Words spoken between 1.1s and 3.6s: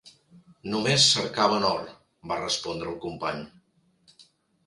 cercaven or", va respondre el company.